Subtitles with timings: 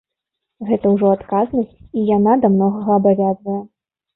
[0.69, 3.61] Гэта ўжо адказнасць і яна да многага абавязвае.